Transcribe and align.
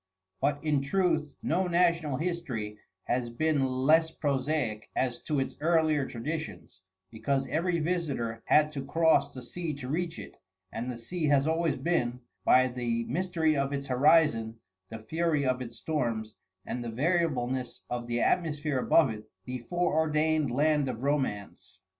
But 0.39 0.63
in 0.63 0.81
truth 0.81 1.35
no 1.43 1.67
national 1.67 2.17
history 2.17 2.79
has 3.03 3.29
been 3.29 3.63
less 3.67 4.09
prosaic 4.09 4.89
as 4.95 5.21
to 5.21 5.39
its 5.39 5.55
earlier 5.61 6.07
traditions, 6.07 6.81
because 7.11 7.45
every 7.49 7.77
visitor 7.79 8.41
had 8.45 8.71
to 8.71 8.83
cross 8.83 9.31
the 9.31 9.43
sea 9.43 9.75
to 9.75 9.87
reach 9.87 10.17
it, 10.17 10.37
and 10.71 10.91
the 10.91 10.97
sea 10.97 11.25
has 11.25 11.45
always 11.45 11.77
been, 11.77 12.21
by 12.43 12.67
the 12.69 13.03
mystery 13.03 13.55
of 13.55 13.73
its 13.73 13.85
horizon, 13.85 14.57
the 14.89 14.97
fury 15.03 15.45
of 15.45 15.61
its 15.61 15.77
storms, 15.77 16.35
and 16.65 16.83
the 16.83 16.89
variableness 16.89 17.83
of 17.87 18.07
the 18.07 18.21
atmosphere 18.21 18.79
above 18.79 19.11
it, 19.11 19.29
the 19.45 19.59
foreordained 19.69 20.49
land 20.49 20.89
of 20.89 21.03
romance. 21.03 21.77